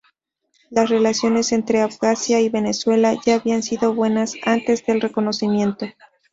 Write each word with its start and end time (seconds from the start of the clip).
Las 0.71 0.89
relaciones 0.89 1.51
entre 1.51 1.79
Abjasia 1.81 2.39
y 2.41 2.49
Venezuela 2.49 3.13
ya 3.23 3.35
habían 3.35 3.61
sido 3.61 3.93
buenas 3.93 4.33
antes 4.45 4.83
del 4.87 4.99
reconocimiento. 4.99 5.85